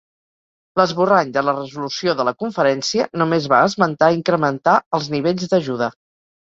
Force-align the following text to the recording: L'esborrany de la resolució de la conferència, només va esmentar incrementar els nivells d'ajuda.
L'esborrany 0.79 1.33
de 1.35 1.43
la 1.49 1.53
resolució 1.57 2.17
de 2.21 2.27
la 2.31 2.35
conferència, 2.45 3.07
només 3.23 3.49
va 3.55 3.63
esmentar 3.69 4.13
incrementar 4.21 4.79
els 5.01 5.17
nivells 5.19 5.51
d'ajuda. 5.55 5.95